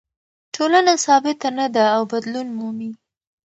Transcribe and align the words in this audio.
ټولنه 0.55 0.93
ثابته 1.05 1.49
نه 1.59 1.65
ده 1.75 1.85
او 1.95 2.01
بدلون 2.11 2.47
مومي. 2.57 2.91